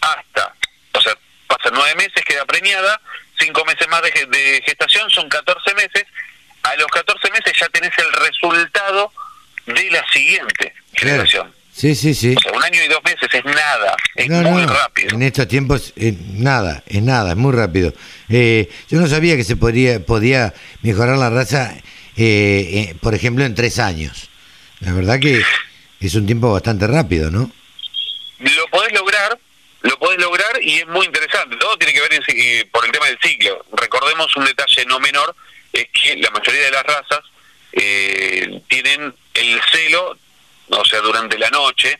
hasta, 0.00 0.54
o 0.94 1.00
sea, 1.00 1.14
pasan 1.46 1.72
nueve 1.74 1.94
meses, 1.96 2.24
queda 2.24 2.44
preñada, 2.44 3.00
cinco 3.38 3.64
meses 3.64 3.86
más 3.88 4.02
de, 4.02 4.10
ge- 4.12 4.26
de 4.26 4.62
gestación, 4.66 5.08
son 5.10 5.28
14 5.28 5.74
meses, 5.74 6.04
a 6.62 6.74
los 6.76 6.86
14 6.88 7.30
meses 7.30 7.52
ya 7.58 7.68
tenés 7.68 7.92
el 7.98 8.12
resultado 8.12 9.12
de 9.66 9.90
la 9.90 10.04
siguiente 10.12 10.74
generación. 10.94 11.52
Sí, 11.72 11.94
sí, 11.94 12.12
sí. 12.14 12.34
O 12.36 12.40
sea, 12.40 12.52
un 12.52 12.64
año 12.64 12.82
y 12.82 12.88
dos 12.88 13.00
meses 13.04 13.28
es 13.32 13.44
nada, 13.44 13.94
es 14.16 14.28
No, 14.28 14.42
muy 14.50 14.62
no, 14.66 14.72
rápido. 14.74 15.14
En 15.14 15.22
estos 15.22 15.46
tiempos, 15.46 15.92
eh, 15.96 16.12
nada, 16.32 16.82
es 16.88 17.00
nada, 17.02 17.30
es 17.30 17.36
muy 17.36 17.52
rápido. 17.54 17.92
Eh, 18.28 18.68
yo 18.88 19.00
no 19.00 19.06
sabía 19.06 19.36
que 19.36 19.44
se 19.44 19.56
podría, 19.56 20.04
podía 20.04 20.54
mejorar 20.82 21.18
la 21.18 21.30
raza, 21.30 21.74
eh, 21.76 21.82
eh, 22.16 22.94
por 23.00 23.14
ejemplo, 23.14 23.44
en 23.44 23.54
tres 23.54 23.78
años. 23.78 24.28
La 24.80 24.92
verdad 24.92 25.18
que 25.18 25.42
es 26.00 26.14
un 26.14 26.26
tiempo 26.26 26.52
bastante 26.52 26.86
rápido, 26.86 27.30
¿no? 27.30 27.50
Lo 28.38 28.66
podés 28.68 28.92
lograr, 28.92 29.38
lo 29.82 29.98
podés 29.98 30.20
lograr 30.20 30.62
y 30.62 30.76
es 30.76 30.86
muy 30.86 31.06
interesante. 31.06 31.56
Todo 31.56 31.76
tiene 31.76 31.92
que 31.92 32.00
ver 32.00 32.14
en 32.14 32.22
eh, 32.28 32.68
por 32.70 32.84
el 32.84 32.92
tema 32.92 33.06
del 33.06 33.18
ciclo. 33.22 33.64
Recordemos 33.72 34.34
un 34.36 34.44
detalle 34.44 34.84
no 34.86 35.00
menor, 35.00 35.34
es 35.72 35.86
que 35.92 36.16
la 36.16 36.30
mayoría 36.30 36.62
de 36.62 36.70
las 36.70 36.84
razas 36.84 37.20
eh, 37.72 38.62
tienen 38.68 39.14
el 39.34 39.60
celo, 39.72 40.16
o 40.68 40.84
sea, 40.84 41.00
durante 41.00 41.38
la 41.38 41.50
noche, 41.50 41.98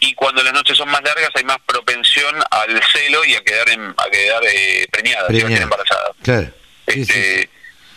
y 0.00 0.14
cuando 0.14 0.42
las 0.42 0.52
noches 0.52 0.76
son 0.76 0.88
más 0.90 1.02
largas 1.02 1.30
hay 1.34 1.44
más 1.44 1.58
propensión 1.66 2.34
al 2.50 2.82
celo 2.92 3.24
y 3.24 3.34
a 3.34 3.40
quedar 3.42 3.68
en, 3.68 3.94
a 3.96 4.10
quedar 4.10 4.42
eh, 4.46 4.86
preñadas, 4.90 5.30
y 5.30 5.34
a 5.34 5.36
quedar 5.36 5.44
Preñada. 5.46 5.62
embarazadas. 5.64 6.10
Claro. 6.22 6.50
Sí, 6.88 7.00
Este, 7.02 7.42
sí. 7.42 7.48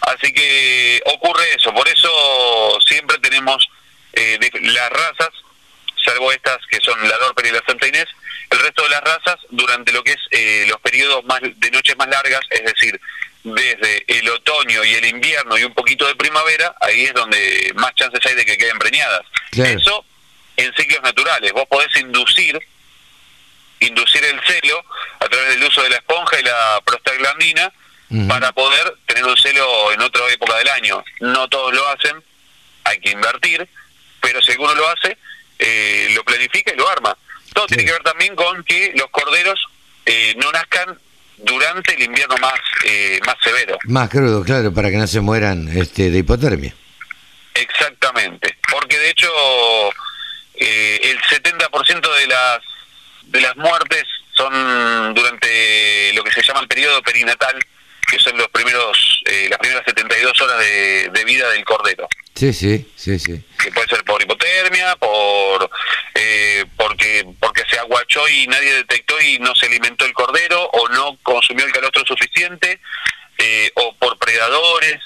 Así 0.02 0.34
que 0.34 1.02
ocurre 1.06 1.44
eso, 1.58 1.74
por 1.74 1.88
eso 1.88 2.78
siempre 2.86 3.18
tenemos 3.20 3.66
eh, 4.14 4.38
de- 4.40 4.60
las 4.72 4.90
razas, 4.90 5.30
salvo 6.06 6.32
estas 6.34 6.58
que 6.70 6.78
son 6.82 7.08
la 7.08 7.18
Dorper 7.20 7.46
y 7.46 7.52
la 7.52 7.64
Santa 7.66 7.88
Inés, 7.88 8.06
el 8.50 8.60
resto 8.60 8.84
de 8.84 8.90
las 8.90 9.02
razas 9.02 9.38
durante 9.50 9.94
lo 9.94 10.04
que 10.04 10.12
es 10.12 10.20
eh, 10.32 10.66
los 10.68 10.80
periodos 10.82 11.24
más 11.24 11.40
de 11.42 11.72
noches 11.72 11.96
más 11.98 12.10
largas, 12.10 12.42
es 12.52 12.64
decir, 12.66 13.00
desde 13.46 14.04
el 14.20 14.30
otoño 14.30 14.84
y 14.84 14.94
el 14.94 15.06
invierno 15.06 15.58
y 15.58 15.64
un 15.64 15.74
poquito 15.74 16.06
de 16.06 16.16
primavera, 16.16 16.76
ahí 16.82 17.06
es 17.06 17.14
donde 17.14 17.72
más 17.76 17.96
chances 17.96 18.20
hay 18.26 18.36
de 18.36 18.46
que 18.46 18.58
queden 18.58 18.78
preñadas. 18.80 19.22
Claro. 19.52 19.80
Eso 19.80 20.06
en 20.58 20.74
ciclos 20.76 21.02
naturales, 21.04 21.52
vos 21.54 21.66
podés 21.70 21.96
inducir 21.98 22.60
inducir 23.80 24.24
el 24.24 24.40
celo 24.48 24.82
a 25.20 25.28
través 25.28 25.50
del 25.50 25.64
uso 25.68 25.82
de 25.84 25.90
la 25.90 25.98
esponja 25.98 26.40
y 26.40 26.44
la 26.44 26.82
prostaglandina 26.86 27.72
para 28.30 28.52
poder 28.54 28.96
tener 29.08 29.26
un 29.26 29.36
celo 29.36 29.92
en 29.92 30.00
otra 30.02 30.22
época 30.32 30.56
del 30.58 30.70
año. 30.70 31.04
No 31.20 31.48
todos 31.50 31.74
lo 31.74 31.86
hacen, 31.90 32.24
hay 32.86 33.00
que 33.00 33.10
invertir, 33.10 33.68
pero 34.22 34.42
si 34.42 34.52
alguno 34.52 34.74
lo 34.76 34.88
hace, 34.88 35.18
eh, 35.60 36.10
lo 36.14 36.24
planifica 36.24 36.72
y 36.74 36.78
lo 36.78 36.88
arma. 36.88 37.18
Todo 37.54 37.66
Sí. 37.68 37.76
tiene 37.76 37.86
que 37.86 37.92
ver 37.92 38.04
también 38.04 38.36
con 38.36 38.64
que 38.64 38.94
los 38.96 39.08
corderos 39.10 39.60
eh, 40.06 40.34
no 40.38 40.52
nazcan 40.52 40.98
durante 41.38 41.94
el 41.96 42.04
invierno 42.04 42.38
más 42.38 42.54
eh, 42.86 43.20
más 43.26 43.36
severo. 43.44 43.78
Más 43.86 44.10
crudo, 44.10 44.44
claro, 44.44 44.74
para 44.74 44.92
que 44.92 44.98
no 44.98 45.08
se 45.08 45.20
mueran 45.20 45.68
este, 45.76 46.10
de 46.12 46.20
hipotermia. 46.20 46.74
Exactamente, 47.56 48.58
porque 48.72 48.98
de 48.98 49.10
hecho 49.10 49.30
eh, 50.56 51.00
el 51.04 51.20
70% 51.74 52.20
de 52.20 52.28
las 52.28 52.60
de 53.24 53.42
las 53.42 53.56
muertes 53.56 54.04
son 54.36 55.14
durante 55.14 56.12
lo 56.14 56.24
que 56.24 56.32
se 56.32 56.42
llama 56.44 56.60
el 56.62 56.68
periodo 56.68 57.02
perinatal, 57.02 57.58
que 58.10 58.20
son 58.20 58.38
los 58.38 58.48
primeros 58.50 59.22
eh, 59.26 59.48
las 59.50 59.60
primeras 59.60 59.84
72 59.86 60.42
horas 60.42 60.60
de, 60.60 61.10
de 61.14 61.26
vida 61.26 61.50
del 61.50 61.64
cordero, 61.64 62.08
Sí, 62.36 62.52
sí, 62.52 62.92
sí, 62.96 63.18
sí. 63.20 63.42
que 63.64 63.72
puede 63.72 63.88
ser 63.88 64.04
por 64.04 64.22
hipotermia, 64.22 64.96
por 64.98 65.70
eh, 66.16 66.66
porque 66.76 67.26
porque 67.40 67.64
se 67.70 67.80
aguachó 67.80 68.28
y 68.28 68.48
nadie 68.48 68.74
detectó 68.74 69.20
y 69.22 69.40
no 69.40 69.56
se 69.56 69.68
alimentó 69.68 70.06
el 70.06 70.14
cordero 70.14 70.62
o 70.74 70.90
no 70.90 71.18
consumió 71.24 71.66
el 71.66 71.72
calostro 71.72 72.04
suficiente 72.06 72.80
eh, 73.38 73.72
o 73.76 73.96
por 73.96 74.18
predadores. 74.20 75.00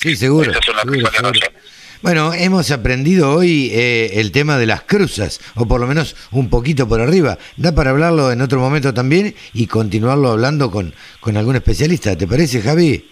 Sí, 0.00 0.14
seguro. 0.16 0.50
Esas 0.50 0.64
son 0.64 0.76
las 0.76 0.84
seguro, 0.84 1.08
principales 1.10 1.40
seguro. 1.40 1.40
razones. 1.56 1.77
Bueno, 2.00 2.32
hemos 2.32 2.70
aprendido 2.70 3.32
hoy 3.32 3.72
eh, 3.74 4.20
el 4.20 4.30
tema 4.30 4.56
de 4.56 4.66
las 4.66 4.82
cruzas, 4.82 5.40
o 5.56 5.66
por 5.66 5.80
lo 5.80 5.86
menos 5.88 6.14
un 6.30 6.48
poquito 6.48 6.88
por 6.88 7.00
arriba. 7.00 7.38
Da 7.56 7.74
para 7.74 7.90
hablarlo 7.90 8.30
en 8.30 8.40
otro 8.40 8.60
momento 8.60 8.94
también 8.94 9.34
y 9.52 9.66
continuarlo 9.66 10.30
hablando 10.30 10.70
con, 10.70 10.94
con 11.18 11.36
algún 11.36 11.56
especialista. 11.56 12.16
¿Te 12.16 12.28
parece, 12.28 12.62
Javi? 12.62 13.04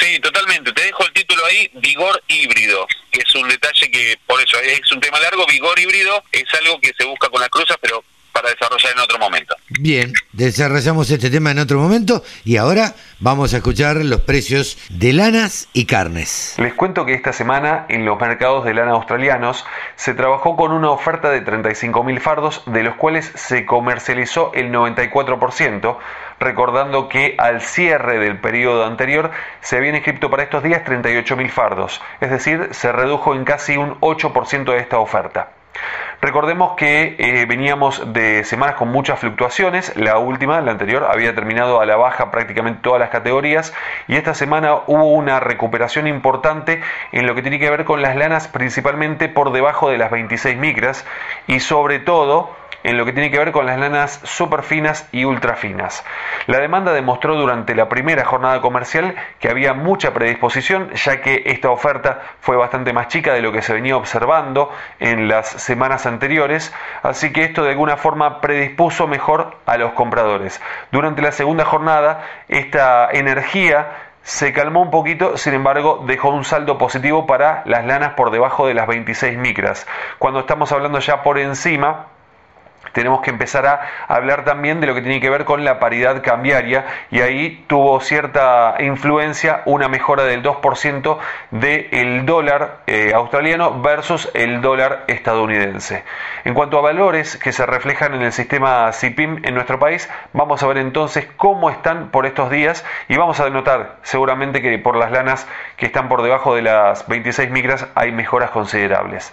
Sí, 0.00 0.18
totalmente. 0.20 0.72
Te 0.72 0.84
dejo 0.84 1.04
el 1.04 1.12
título 1.12 1.44
ahí, 1.44 1.70
vigor 1.74 2.22
híbrido, 2.28 2.86
que 3.10 3.20
es 3.20 3.34
un 3.34 3.48
detalle 3.48 3.90
que, 3.90 4.18
por 4.26 4.40
eso, 4.40 4.58
es 4.60 4.90
un 4.92 5.00
tema 5.00 5.20
largo. 5.20 5.46
Vigor 5.46 5.78
híbrido 5.78 6.22
es 6.32 6.44
algo 6.62 6.80
que 6.80 6.92
se 6.98 7.04
busca 7.04 7.28
con 7.28 7.42
las 7.42 7.50
cruzas, 7.50 7.76
pero 7.82 8.02
para 8.36 8.50
desarrollar 8.50 8.92
en 8.92 8.98
otro 8.98 9.18
momento. 9.18 9.56
Bien, 9.80 10.12
desarrollamos 10.32 11.10
este 11.10 11.30
tema 11.30 11.52
en 11.52 11.58
otro 11.58 11.78
momento 11.78 12.22
y 12.44 12.58
ahora 12.58 12.92
vamos 13.18 13.54
a 13.54 13.58
escuchar 13.58 13.96
los 13.96 14.20
precios 14.20 14.76
de 14.90 15.14
lanas 15.14 15.68
y 15.72 15.86
carnes. 15.86 16.54
Les 16.58 16.74
cuento 16.74 17.06
que 17.06 17.14
esta 17.14 17.32
semana 17.32 17.86
en 17.88 18.04
los 18.04 18.20
mercados 18.20 18.66
de 18.66 18.74
lana 18.74 18.90
australianos 18.90 19.64
se 19.94 20.12
trabajó 20.12 20.54
con 20.54 20.72
una 20.72 20.90
oferta 20.90 21.30
de 21.30 21.42
35.000 21.42 22.20
fardos, 22.20 22.62
de 22.66 22.82
los 22.82 22.96
cuales 22.96 23.32
se 23.34 23.64
comercializó 23.64 24.52
el 24.52 24.70
94%, 24.70 25.96
recordando 26.38 27.08
que 27.08 27.36
al 27.38 27.62
cierre 27.62 28.18
del 28.18 28.38
periodo 28.38 28.84
anterior 28.84 29.30
se 29.62 29.78
habían 29.78 29.94
inscrito 29.94 30.28
para 30.28 30.42
estos 30.42 30.62
días 30.62 30.82
38.000 30.84 31.48
fardos, 31.48 32.02
es 32.20 32.30
decir, 32.30 32.68
se 32.72 32.92
redujo 32.92 33.34
en 33.34 33.44
casi 33.44 33.78
un 33.78 33.98
8% 34.00 34.72
de 34.72 34.78
esta 34.78 34.98
oferta. 34.98 35.52
Recordemos 36.22 36.72
que 36.76 37.16
eh, 37.18 37.46
veníamos 37.46 38.12
de 38.12 38.42
semanas 38.44 38.76
con 38.76 38.88
muchas 38.88 39.20
fluctuaciones, 39.20 39.94
la 39.96 40.18
última, 40.18 40.60
la 40.60 40.72
anterior, 40.72 41.04
había 41.10 41.34
terminado 41.34 41.80
a 41.80 41.86
la 41.86 41.96
baja 41.96 42.30
prácticamente 42.30 42.80
todas 42.82 42.98
las 42.98 43.10
categorías. 43.10 43.74
Y 44.08 44.16
esta 44.16 44.34
semana 44.34 44.76
hubo 44.86 45.12
una 45.12 45.40
recuperación 45.40 46.06
importante 46.06 46.80
en 47.12 47.26
lo 47.26 47.34
que 47.34 47.42
tiene 47.42 47.58
que 47.58 47.70
ver 47.70 47.84
con 47.84 48.00
las 48.00 48.16
lanas 48.16 48.48
principalmente 48.48 49.28
por 49.28 49.52
debajo 49.52 49.90
de 49.90 49.98
las 49.98 50.10
26 50.10 50.56
micras. 50.56 51.04
Y 51.46 51.60
sobre 51.60 51.98
todo 51.98 52.50
en 52.82 52.96
lo 52.96 53.04
que 53.04 53.12
tiene 53.12 53.30
que 53.30 53.38
ver 53.38 53.52
con 53.52 53.66
las 53.66 53.78
lanas 53.78 54.20
super 54.24 54.62
finas 54.62 55.08
y 55.12 55.24
ultra 55.24 55.56
finas. 55.56 56.04
La 56.46 56.58
demanda 56.58 56.92
demostró 56.92 57.36
durante 57.36 57.74
la 57.74 57.88
primera 57.88 58.24
jornada 58.24 58.60
comercial 58.60 59.14
que 59.40 59.48
había 59.48 59.74
mucha 59.74 60.12
predisposición, 60.12 60.90
ya 60.92 61.20
que 61.20 61.42
esta 61.46 61.70
oferta 61.70 62.20
fue 62.40 62.56
bastante 62.56 62.92
más 62.92 63.08
chica 63.08 63.34
de 63.34 63.42
lo 63.42 63.52
que 63.52 63.62
se 63.62 63.72
venía 63.72 63.96
observando 63.96 64.70
en 65.00 65.28
las 65.28 65.48
semanas 65.48 66.06
anteriores, 66.06 66.74
así 67.02 67.32
que 67.32 67.44
esto 67.44 67.62
de 67.62 67.70
alguna 67.70 67.96
forma 67.96 68.40
predispuso 68.40 69.06
mejor 69.06 69.56
a 69.66 69.76
los 69.76 69.92
compradores. 69.92 70.60
Durante 70.92 71.22
la 71.22 71.32
segunda 71.32 71.64
jornada, 71.64 72.22
esta 72.48 73.08
energía 73.10 73.88
se 74.26 74.52
calmó 74.52 74.82
un 74.82 74.90
poquito, 74.90 75.36
sin 75.36 75.54
embargo, 75.54 76.02
dejó 76.04 76.30
un 76.30 76.44
saldo 76.44 76.78
positivo 76.78 77.26
para 77.26 77.62
las 77.64 77.86
lanas 77.86 78.14
por 78.14 78.32
debajo 78.32 78.66
de 78.66 78.74
las 78.74 78.88
26 78.88 79.38
micras. 79.38 79.86
Cuando 80.18 80.40
estamos 80.40 80.72
hablando 80.72 80.98
ya 80.98 81.22
por 81.22 81.38
encima, 81.38 82.06
tenemos 82.92 83.20
que 83.20 83.30
empezar 83.30 83.66
a 83.66 83.80
hablar 84.08 84.44
también 84.44 84.80
de 84.80 84.86
lo 84.86 84.94
que 84.94 85.02
tiene 85.02 85.20
que 85.20 85.30
ver 85.30 85.44
con 85.44 85.64
la 85.64 85.78
paridad 85.78 86.22
cambiaria 86.22 86.86
y 87.10 87.20
ahí 87.20 87.64
tuvo 87.66 88.00
cierta 88.00 88.76
influencia 88.80 89.62
una 89.64 89.88
mejora 89.88 90.24
del 90.24 90.42
2% 90.42 91.18
del 91.50 92.26
dólar 92.26 92.78
eh, 92.86 93.12
australiano 93.14 93.80
versus 93.80 94.30
el 94.34 94.60
dólar 94.60 95.04
estadounidense. 95.06 96.04
En 96.44 96.54
cuanto 96.54 96.78
a 96.78 96.82
valores 96.82 97.36
que 97.36 97.52
se 97.52 97.66
reflejan 97.66 98.14
en 98.14 98.22
el 98.22 98.32
sistema 98.32 98.92
CIPIM 98.92 99.42
en 99.44 99.54
nuestro 99.54 99.78
país, 99.78 100.08
vamos 100.32 100.62
a 100.62 100.66
ver 100.66 100.78
entonces 100.78 101.28
cómo 101.36 101.70
están 101.70 102.10
por 102.10 102.26
estos 102.26 102.50
días 102.50 102.84
y 103.08 103.16
vamos 103.16 103.40
a 103.40 103.50
notar 103.50 103.96
seguramente 104.02 104.62
que 104.62 104.78
por 104.78 104.96
las 104.96 105.10
lanas 105.10 105.46
que 105.76 105.86
están 105.86 106.08
por 106.08 106.22
debajo 106.22 106.54
de 106.54 106.62
las 106.62 107.06
26 107.08 107.50
micras 107.50 107.86
hay 107.94 108.12
mejoras 108.12 108.50
considerables. 108.50 109.32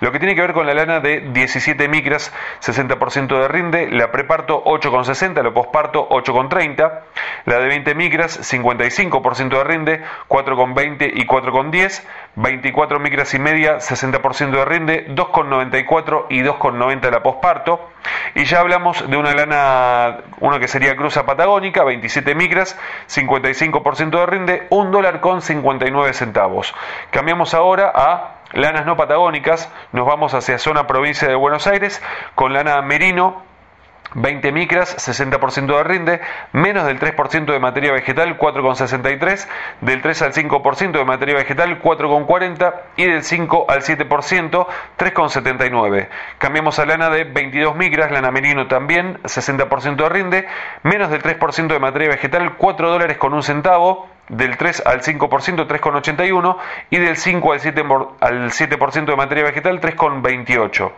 Lo 0.00 0.12
que 0.12 0.18
tiene 0.18 0.34
que 0.34 0.40
ver 0.40 0.52
con 0.52 0.66
la 0.66 0.74
lana 0.74 1.00
de 1.00 1.20
17 1.20 1.88
micras, 1.88 2.32
60% 2.60 3.40
de 3.40 3.48
rinde, 3.48 3.90
la 3.90 4.10
preparto 4.10 4.62
8,60, 4.64 5.42
la 5.42 5.52
posparto 5.52 6.08
8,30, 6.08 7.00
la 7.46 7.58
de 7.58 7.66
20 7.66 7.94
micras, 7.94 8.40
55% 8.52 9.48
de 9.48 9.64
rinde, 9.64 10.02
4,20 10.28 11.10
y 11.14 11.26
4,10, 11.26 12.02
24 12.36 13.00
micras 13.00 13.34
y 13.34 13.38
media, 13.38 13.76
60% 13.76 14.50
de 14.50 14.64
rinde, 14.64 15.06
2,94 15.08 16.26
y 16.30 16.42
2,90 16.42 17.10
la 17.10 17.22
posparto. 17.22 17.90
Y 18.34 18.44
ya 18.44 18.60
hablamos 18.60 19.08
de 19.08 19.16
una 19.16 19.32
lana, 19.32 20.18
una 20.40 20.58
que 20.58 20.68
sería 20.68 20.96
cruza 20.96 21.24
patagónica, 21.24 21.84
27 21.84 22.34
micras, 22.34 22.78
55% 23.08 24.10
de 24.10 24.26
rinde, 24.26 24.66
1 24.70 24.90
dólar 24.90 25.20
con 25.20 25.42
59 25.42 26.12
centavos. 26.12 26.74
Cambiamos 27.10 27.54
ahora 27.54 27.92
a 27.94 28.31
lanas 28.52 28.86
no 28.86 28.96
patagónicas, 28.96 29.70
nos 29.92 30.06
vamos 30.06 30.34
hacia 30.34 30.58
zona 30.58 30.86
provincia 30.86 31.28
de 31.28 31.34
Buenos 31.34 31.66
Aires 31.66 32.02
con 32.34 32.52
lana 32.52 32.80
merino 32.82 33.42
20 34.14 34.52
micras, 34.52 34.96
60% 34.96 35.76
de 35.76 35.84
rinde, 35.84 36.20
menos 36.52 36.84
del 36.84 36.98
3% 36.98 37.46
de 37.46 37.58
materia 37.58 37.92
vegetal, 37.92 38.38
4,63, 38.38 39.48
del 39.80 40.02
3 40.02 40.22
al 40.22 40.32
5% 40.32 40.92
de 40.92 41.04
materia 41.04 41.34
vegetal, 41.36 41.80
4,40 41.80 42.74
y 42.96 43.04
del 43.04 43.22
5 43.22 43.66
al 43.68 43.82
7%, 43.82 44.66
3,79. 44.98 46.08
Cambiamos 46.38 46.78
a 46.78 46.86
lana 46.86 47.10
de 47.10 47.24
22 47.24 47.76
micras, 47.76 48.10
lana 48.10 48.30
merino 48.30 48.66
también, 48.66 49.18
60% 49.22 49.96
de 49.96 50.08
rinde, 50.08 50.46
menos 50.82 51.10
del 51.10 51.22
3% 51.22 51.68
de 51.68 51.78
materia 51.78 52.08
vegetal, 52.08 52.56
4 52.56 52.90
dólares 52.90 53.16
con 53.18 53.32
un 53.32 53.42
centavo, 53.42 54.08
del 54.28 54.56
3 54.56 54.84
al 54.86 55.02
5% 55.02 55.66
3,81 55.66 56.56
y 56.90 56.98
del 56.98 57.16
5 57.16 57.52
al 57.52 57.60
7%, 57.60 58.08
al 58.20 58.52
7 58.52 58.76
de 59.06 59.16
materia 59.16 59.44
vegetal 59.44 59.80
3,28. 59.80 60.92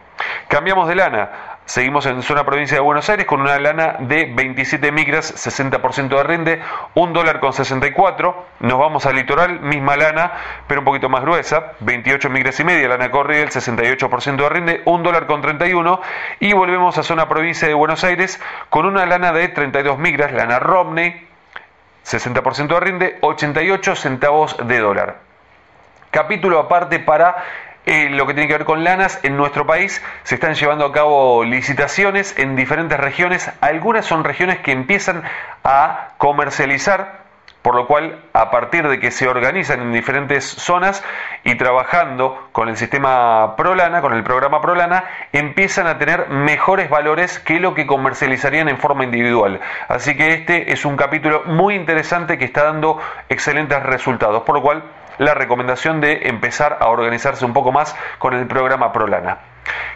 Cambiamos 0.49 0.88
de 0.88 0.95
lana. 0.95 1.31
Seguimos 1.66 2.04
en 2.04 2.21
zona 2.23 2.45
provincia 2.45 2.76
de 2.76 2.83
Buenos 2.83 3.09
Aires 3.09 3.25
con 3.25 3.40
una 3.40 3.59
lana 3.59 3.97
de 4.00 4.26
27 4.26 4.93
micras, 4.93 5.35
60% 5.35 6.09
de 6.09 6.23
rinde, 6.23 6.62
1 6.95 7.12
dólar 7.14 7.40
con 7.40 7.54
64. 7.54 8.47
Nos 8.61 8.78
vamos 8.78 9.07
al 9.07 9.16
litoral, 9.16 9.61
misma 9.61 9.97
lana, 9.97 10.33
pero 10.66 10.83
un 10.83 10.85
poquito 10.85 11.09
más 11.09 11.23
gruesa, 11.23 11.73
28 11.81 12.28
micras 12.28 12.61
y 12.61 12.64
media, 12.64 12.88
lana 12.88 13.11
Corriel, 13.11 13.49
68% 13.49 14.37
de 14.37 14.49
rinde, 14.50 14.83
1 14.85 15.02
dólar 15.02 15.26
con 15.26 15.40
31. 15.40 16.02
Y 16.40 16.52
volvemos 16.52 16.99
a 16.99 17.02
zona 17.02 17.31
provincia 17.31 17.66
de 17.66 17.73
Buenos 17.73 18.04
Aires 18.04 18.40
con 18.69 18.85
una 18.85 19.07
lana 19.07 19.33
de 19.33 19.49
32 19.49 19.99
micras, 19.99 20.33
lana 20.33 20.59
Romney, 20.59 21.26
60% 22.04 22.68
de 22.68 22.80
rinde, 22.80 23.18
88 23.20 23.96
centavos 23.96 24.56
de 24.66 24.78
dólar. 24.78 25.16
Capítulo 26.11 26.58
aparte 26.58 27.00
para 27.00 27.42
eh, 27.87 28.08
lo 28.11 28.26
que 28.26 28.34
tiene 28.34 28.49
que 28.49 28.54
ver 28.54 28.64
con 28.64 28.82
lanas, 28.82 29.20
en 29.25 29.37
nuestro 29.37 29.66
país 29.66 30.02
se 30.23 30.37
están 30.37 30.54
llevando 30.54 30.87
a 30.87 30.92
cabo 30.92 31.44
licitaciones 31.44 32.38
en 32.38 32.56
diferentes 32.56 32.99
regiones. 32.99 33.50
Algunas 33.61 34.06
son 34.06 34.25
regiones 34.25 34.58
que 34.61 34.73
empiezan 34.73 35.23
a 35.64 36.11
comercializar, 36.16 37.24
por 37.64 37.76
lo 37.76 37.87
cual 37.87 38.21
a 38.35 38.50
partir 38.50 38.87
de 38.87 39.00
que 39.00 39.11
se 39.11 39.26
organizan 39.26 39.80
en 39.80 39.90
diferentes 39.90 40.44
zonas 40.44 41.02
y 41.44 41.54
trabajando 41.54 42.50
con 42.52 42.68
el 42.68 42.76
sistema 42.76 43.56
Prolana, 43.56 44.02
con 44.02 44.12
el 44.12 44.23
programa 44.23 44.61
Prolana, 44.61 45.04
empiezan 45.33 45.87
a 45.87 45.97
tener 45.97 46.28
mejores 46.28 46.90
valores 46.90 47.38
que 47.38 47.59
lo 47.61 47.73
que 47.73 47.87
comercializarían 47.87 48.68
en 48.68 48.76
forma 48.76 49.04
individual. 49.04 49.61
Así 49.88 50.14
que 50.14 50.35
este 50.35 50.75
es 50.75 50.85
un 50.85 50.99
capítulo 50.99 51.44
muy 51.47 51.75
interesante 51.75 52.37
que 52.37 52.44
está 52.44 52.64
dando 52.64 53.00
excelentes 53.30 53.83
resultados, 53.83 54.42
por 54.42 54.56
lo 54.56 54.61
cual 54.61 54.85
la 55.16 55.33
recomendación 55.33 56.02
de 56.02 56.28
empezar 56.28 56.76
a 56.80 56.88
organizarse 56.88 57.47
un 57.47 57.54
poco 57.54 57.73
más 57.73 57.97
con 58.18 58.35
el 58.35 58.47
programa 58.47 58.92
Prolana. 58.92 59.38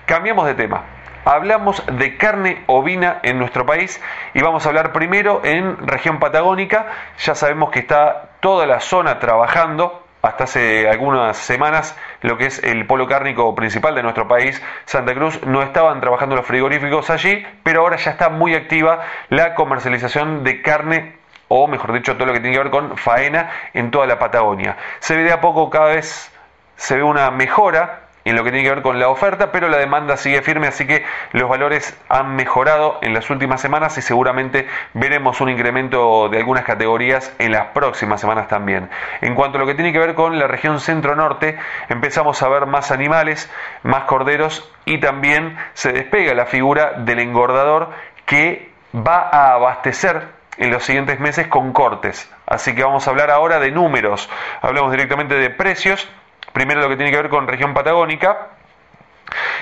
Cambiamos 0.06 0.46
de 0.46 0.54
tema. 0.54 0.84
Hablamos 1.24 1.82
de 1.86 2.16
carne 2.16 2.62
ovina 2.66 3.20
en 3.22 3.38
nuestro 3.38 3.66
país 3.66 4.00
y 4.34 4.42
vamos 4.42 4.64
a 4.64 4.68
hablar 4.70 4.92
primero 4.92 5.42
en 5.44 5.86
región 5.86 6.18
patagónica. 6.18 6.86
Ya 7.18 7.34
sabemos 7.34 7.70
que 7.70 7.80
está 7.80 8.30
toda 8.40 8.66
la 8.66 8.80
zona 8.80 9.18
trabajando 9.18 10.04
hasta 10.22 10.44
hace 10.44 10.88
algunas 10.88 11.36
semanas 11.36 11.96
lo 12.22 12.36
que 12.38 12.46
es 12.46 12.62
el 12.64 12.86
polo 12.86 13.06
cárnico 13.06 13.54
principal 13.54 13.94
de 13.94 14.02
nuestro 14.02 14.26
país, 14.26 14.60
Santa 14.84 15.14
Cruz, 15.14 15.40
no 15.46 15.62
estaban 15.62 16.00
trabajando 16.00 16.34
los 16.34 16.44
frigoríficos 16.44 17.08
allí, 17.10 17.46
pero 17.62 17.82
ahora 17.82 17.96
ya 17.96 18.10
está 18.12 18.28
muy 18.28 18.54
activa 18.54 19.00
la 19.28 19.54
comercialización 19.54 20.42
de 20.42 20.60
carne 20.60 21.18
o 21.48 21.66
mejor 21.66 21.92
dicho, 21.92 22.14
todo 22.14 22.26
lo 22.26 22.32
que 22.32 22.40
tiene 22.40 22.56
que 22.56 22.62
ver 22.62 22.70
con 22.70 22.96
faena 22.98 23.50
en 23.72 23.90
toda 23.90 24.06
la 24.06 24.18
Patagonia. 24.18 24.76
Se 24.98 25.16
ve 25.16 25.22
de 25.22 25.32
a 25.32 25.40
poco 25.40 25.70
cada 25.70 25.86
vez 25.86 26.30
se 26.76 26.96
ve 26.96 27.02
una 27.02 27.30
mejora 27.30 28.07
en 28.28 28.36
lo 28.36 28.44
que 28.44 28.50
tiene 28.50 28.64
que 28.64 28.74
ver 28.74 28.82
con 28.82 28.98
la 28.98 29.08
oferta, 29.08 29.50
pero 29.52 29.68
la 29.68 29.78
demanda 29.78 30.16
sigue 30.16 30.42
firme, 30.42 30.66
así 30.66 30.86
que 30.86 31.04
los 31.32 31.48
valores 31.48 31.98
han 32.08 32.36
mejorado 32.36 32.98
en 33.02 33.14
las 33.14 33.30
últimas 33.30 33.60
semanas 33.60 33.96
y 33.98 34.02
seguramente 34.02 34.66
veremos 34.94 35.40
un 35.40 35.48
incremento 35.48 36.28
de 36.28 36.38
algunas 36.38 36.64
categorías 36.64 37.34
en 37.38 37.52
las 37.52 37.68
próximas 37.68 38.20
semanas 38.20 38.48
también. 38.48 38.90
En 39.20 39.34
cuanto 39.34 39.58
a 39.58 39.60
lo 39.60 39.66
que 39.66 39.74
tiene 39.74 39.92
que 39.92 39.98
ver 39.98 40.14
con 40.14 40.38
la 40.38 40.46
región 40.46 40.80
centro-norte, 40.80 41.58
empezamos 41.88 42.42
a 42.42 42.48
ver 42.48 42.66
más 42.66 42.90
animales, 42.90 43.50
más 43.82 44.04
corderos 44.04 44.70
y 44.84 44.98
también 44.98 45.56
se 45.74 45.92
despega 45.92 46.34
la 46.34 46.46
figura 46.46 46.92
del 46.98 47.20
engordador 47.20 47.90
que 48.26 48.70
va 48.94 49.28
a 49.30 49.54
abastecer 49.54 50.28
en 50.58 50.70
los 50.70 50.84
siguientes 50.84 51.20
meses 51.20 51.46
con 51.46 51.72
cortes. 51.72 52.30
Así 52.46 52.74
que 52.74 52.82
vamos 52.82 53.06
a 53.06 53.10
hablar 53.10 53.30
ahora 53.30 53.58
de 53.60 53.70
números. 53.70 54.28
Hablamos 54.60 54.90
directamente 54.90 55.34
de 55.34 55.50
precios. 55.50 56.08
Primero 56.52 56.80
lo 56.80 56.88
que 56.88 56.96
tiene 56.96 57.10
que 57.10 57.16
ver 57.16 57.28
con 57.28 57.46
región 57.46 57.74
patagónica. 57.74 58.48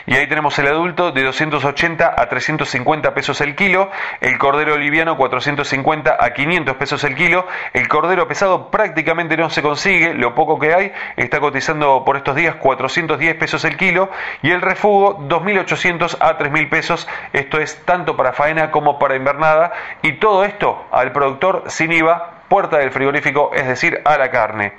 Y 0.06 0.14
ahí 0.14 0.28
tenemos 0.28 0.56
el 0.60 0.68
adulto 0.68 1.10
de 1.10 1.24
280 1.24 2.14
a 2.16 2.28
350 2.28 3.12
pesos 3.12 3.40
el 3.40 3.56
kilo, 3.56 3.90
el 4.20 4.38
cordero 4.38 4.76
liviano 4.76 5.16
450 5.16 6.16
a 6.20 6.32
500 6.32 6.76
pesos 6.76 7.02
el 7.02 7.16
kilo, 7.16 7.46
el 7.72 7.88
cordero 7.88 8.28
pesado 8.28 8.70
prácticamente 8.70 9.36
no 9.36 9.50
se 9.50 9.62
consigue, 9.62 10.14
lo 10.14 10.34
poco 10.36 10.60
que 10.60 10.72
hay 10.72 10.92
está 11.16 11.40
cotizando 11.40 12.04
por 12.04 12.16
estos 12.16 12.36
días 12.36 12.54
410 12.54 13.34
pesos 13.34 13.64
el 13.64 13.76
kilo. 13.76 14.10
Y 14.42 14.52
el 14.52 14.62
refugo 14.62 15.18
2.800 15.26 16.18
a 16.20 16.38
3.000 16.38 16.68
pesos, 16.68 17.08
esto 17.32 17.58
es 17.58 17.84
tanto 17.84 18.16
para 18.16 18.32
faena 18.32 18.70
como 18.70 19.00
para 19.00 19.16
invernada. 19.16 19.72
Y 20.02 20.14
todo 20.14 20.44
esto 20.44 20.86
al 20.92 21.10
productor 21.10 21.64
sin 21.66 21.90
IVA, 21.90 22.35
puerta 22.48 22.78
del 22.78 22.90
frigorífico, 22.90 23.50
es 23.54 23.66
decir, 23.66 24.00
a 24.04 24.16
la 24.18 24.30
carne. 24.30 24.72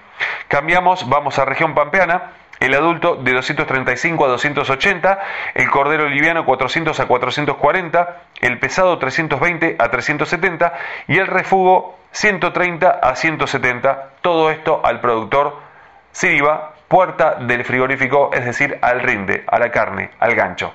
Cambiamos, 0.47 1.07
vamos 1.09 1.37
a 1.39 1.45
región 1.45 1.73
pampeana 1.73 2.31
el 2.59 2.73
adulto 2.73 3.15
de 3.15 3.33
235 3.33 4.25
a 4.25 4.29
280, 4.29 5.19
el 5.53 5.69
cordero 5.69 6.09
liviano 6.09 6.45
400 6.45 6.99
a 6.99 7.05
440, 7.05 8.21
el 8.41 8.59
pesado 8.59 8.97
320 8.97 9.75
a 9.77 9.89
370 9.89 10.73
y 11.07 11.17
el 11.17 11.27
refugo 11.27 11.99
130 12.11 12.89
a 12.89 13.15
170, 13.15 14.09
todo 14.21 14.49
esto 14.49 14.81
al 14.83 14.99
productor 15.01 15.67
Siriva, 16.11 16.73
puerta 16.87 17.35
del 17.35 17.63
frigorífico, 17.63 18.31
es 18.33 18.43
decir, 18.43 18.79
al 18.81 19.01
rinde, 19.01 19.43
a 19.45 19.59
la 19.59 19.69
carne, 19.69 20.09
al 20.19 20.33
gancho. 20.33 20.73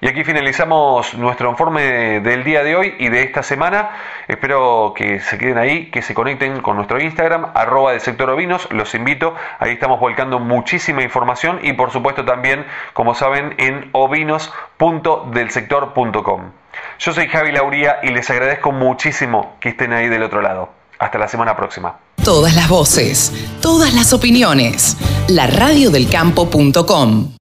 Y 0.00 0.08
aquí 0.08 0.24
finalizamos 0.24 1.12
nuestro 1.14 1.50
informe 1.50 2.20
del 2.20 2.44
día 2.44 2.62
de 2.62 2.76
hoy 2.76 2.94
y 2.98 3.08
de 3.08 3.22
esta 3.22 3.42
semana. 3.42 3.92
Espero 4.28 4.92
que 4.94 5.20
se 5.20 5.38
queden 5.38 5.56
ahí, 5.56 5.90
que 5.90 6.02
se 6.02 6.12
conecten 6.12 6.60
con 6.60 6.76
nuestro 6.76 7.00
Instagram, 7.00 7.52
arroba 7.54 7.92
del 7.92 8.02
sector 8.02 8.28
ovinos. 8.28 8.68
Los 8.70 8.94
invito, 8.94 9.34
ahí 9.58 9.72
estamos 9.72 9.98
volcando 9.98 10.38
muchísima 10.38 11.02
información 11.02 11.60
y 11.62 11.72
por 11.72 11.92
supuesto 11.92 12.26
también, 12.26 12.66
como 12.92 13.14
saben, 13.14 13.54
en 13.56 13.88
ovinos.delsector.com. 13.92 16.42
Yo 16.98 17.14
soy 17.14 17.28
Javi 17.28 17.52
Lauría 17.52 18.00
y 18.02 18.10
les 18.10 18.28
agradezco 18.28 18.72
muchísimo 18.72 19.56
que 19.60 19.70
estén 19.70 19.94
ahí 19.94 20.08
del 20.08 20.24
otro 20.24 20.42
lado. 20.42 20.68
Hasta 20.98 21.18
la 21.18 21.28
semana 21.28 21.56
próxima. 21.56 22.00
Todas 22.22 22.54
las 22.54 22.68
voces, 22.68 23.32
todas 23.62 23.94
las 23.94 24.12
opiniones. 24.12 24.98
La 25.28 25.46
radiodelcampo.com 25.46 27.35